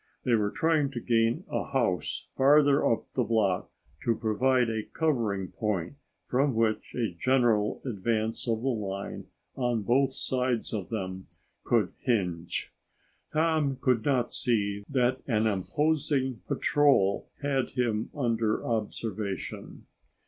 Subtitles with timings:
[0.23, 3.69] They were trying to gain a house farther up the block
[4.03, 5.93] to provide a covering point
[6.25, 11.27] from which a general advance of the line on both sides of them
[11.63, 12.73] could hinge.
[13.31, 19.85] Tom could not see that an opposing patrol had him under observation.